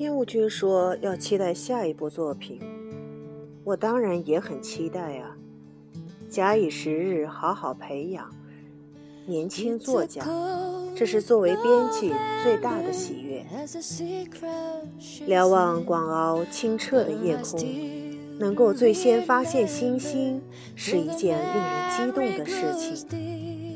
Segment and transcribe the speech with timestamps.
[0.00, 2.58] 天务君说要期待下一部作品，
[3.64, 5.36] 我当然也很期待啊。
[6.26, 8.34] 假以时日，好好培养
[9.26, 10.24] 年轻作家，
[10.96, 13.44] 这是作为编辑最大的喜悦。
[15.26, 17.60] 瞭望广袤清澈的夜空，
[18.38, 20.40] 能够最先发现星星，
[20.74, 23.69] 是一件令人激动的事情。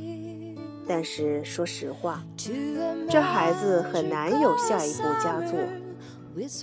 [0.87, 2.23] 但是说实话，
[3.09, 5.59] 这孩子很难有下一部佳作。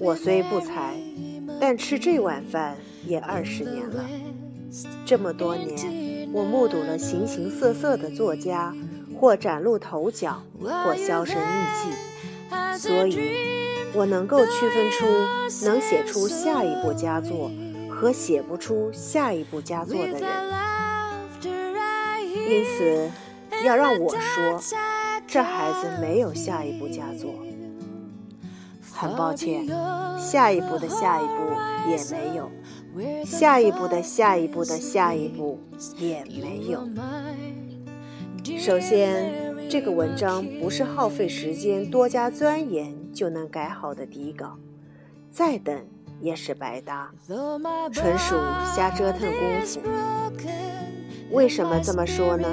[0.02, 0.96] 我虽不才，
[1.60, 4.06] 但吃这碗饭也二十年了。
[5.06, 8.74] 这么多年，我目睹了形形色色的作家，
[9.20, 11.90] 或崭露头角，或销声匿迹，
[12.78, 13.32] 所以，
[13.94, 17.52] 我能够区分出能写出下一部佳作
[17.90, 20.22] 和写不出下一部佳作的人。
[22.50, 23.10] 因此，
[23.64, 24.60] 要让我说，
[25.28, 27.34] 这孩子没有下一步佳作。
[28.94, 29.68] 很抱歉，
[30.20, 31.34] 下一步的下一步
[31.90, 32.52] 也没有，
[33.26, 35.60] 下一步的下一步的下一步
[35.98, 36.88] 也没有。
[38.60, 39.32] 首先，
[39.70, 44.58] 这个文章不是耗费时间多加钻研就能改好的底稿，
[45.32, 45.76] 再等
[46.20, 47.12] 也是白搭，
[47.92, 48.36] 纯属
[48.76, 49.80] 瞎折腾功夫。
[51.32, 52.48] 为什么这么说呢？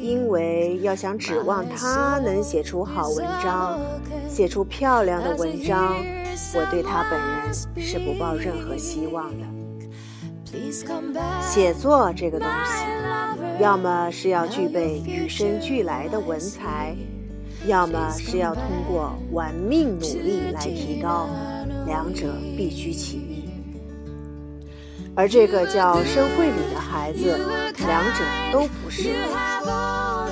[0.00, 3.78] 因为要想指望他能写出好文章，
[4.28, 5.96] 写出漂亮的文章，
[6.54, 7.54] 我对他本人
[7.86, 9.46] 是不抱任何希望的。
[11.42, 12.84] 写作这个东西，
[13.62, 16.96] 要么是要具备与生俱来的文才，
[17.66, 21.28] 要么是要通过玩命努力来提高，
[21.86, 23.27] 两者必须齐。
[25.18, 27.36] 而这个叫申慧里的孩子，
[27.88, 29.16] 两者都不是，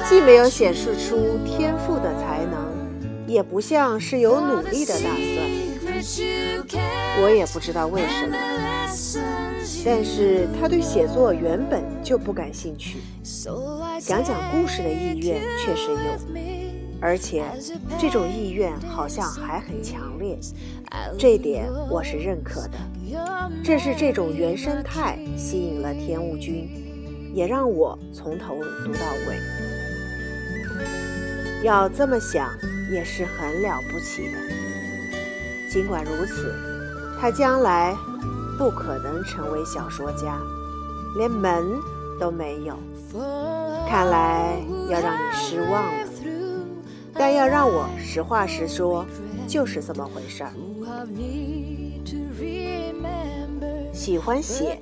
[0.09, 6.07] 既没有显示出天赋的才能，也不像是有努力的打算。
[7.21, 8.37] 我也不知道为什么，
[9.85, 12.99] 但是他对写作原本就不感兴趣，
[13.99, 15.99] 讲讲故事的意愿确实有。
[17.01, 17.43] 而且，
[17.99, 20.39] 这种意愿好像还很强烈，
[21.19, 22.79] 这点我是认可的。
[23.63, 26.69] 正是这种原生态吸引了天雾君，
[27.35, 29.37] 也让我从头读到尾。
[31.63, 32.51] 要这么想
[32.93, 34.39] 也是很了不起的。
[35.71, 36.55] 尽管如此，
[37.21, 37.95] 他将来
[38.57, 40.41] 不可能成为小说家，
[41.17, 41.65] 连门
[42.21, 42.79] 都没有。
[43.89, 44.59] 看来
[44.89, 46.06] 要让你失望了。
[47.19, 49.07] 但要让我实话实说，
[49.47, 50.51] 就是这么回事儿。
[53.93, 54.79] 喜欢写，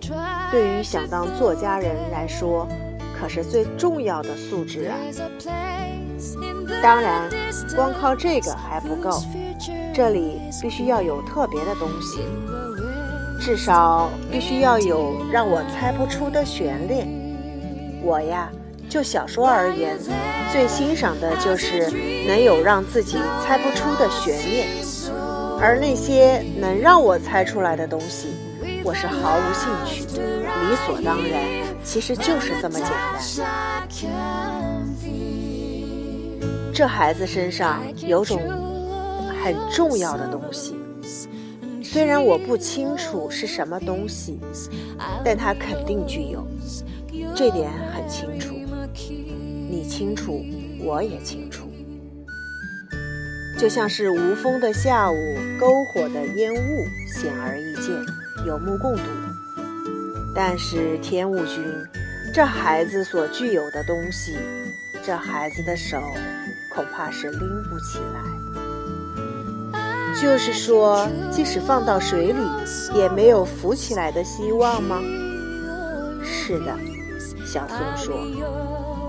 [0.51, 2.67] 对于想当作家人来说，
[3.19, 4.97] 可是最重要的素质啊。
[6.83, 7.31] 当然，
[7.77, 9.23] 光靠这个还不够，
[9.95, 12.21] 这里必须要有特别的东西，
[13.41, 17.07] 至少必须要有让我猜不出的悬念。
[18.03, 18.51] 我呀。
[18.95, 19.99] 就小说而言，
[20.53, 21.91] 最欣赏的就是
[22.29, 24.69] 能有让自己猜不出的悬念，
[25.61, 28.29] 而那些能让我猜出来的东西，
[28.85, 31.43] 我是毫无兴趣，理所当然。
[31.83, 33.19] 其实就是这么简单。
[36.73, 38.41] 这孩子身上有种
[39.43, 40.77] 很重要的东西，
[41.83, 44.39] 虽然我不清楚是什么东西，
[45.25, 46.47] 但他肯定具有，
[47.35, 48.55] 这点很清楚。
[49.71, 50.45] 你清楚，
[50.81, 51.71] 我也清楚。
[53.59, 55.17] 就像是无风的下午，
[55.59, 56.59] 篝火的烟雾
[57.07, 57.95] 显而易见，
[58.47, 59.03] 有目共睹。
[60.35, 61.63] 但是天雾君，
[62.35, 64.37] 这孩子所具有的东西，
[65.05, 66.01] 这孩子的手
[66.75, 67.41] 恐怕是拎
[67.71, 68.21] 不起来。
[70.21, 72.43] 就是说，即使放到水里，
[72.95, 75.01] 也没有浮起来的希望吗？
[76.23, 76.77] 是的，
[77.55, 79.04] 小松说。